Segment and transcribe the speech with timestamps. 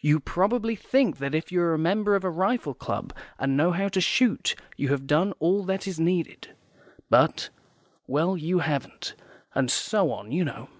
[0.00, 3.72] YOU PROBABLY THINK that if you are a member of a rifle club, and know
[3.72, 6.56] how to shoot, you have done all that is needed.
[7.10, 7.50] But
[8.06, 9.14] well, you haven't,
[9.54, 10.70] and so on, you know.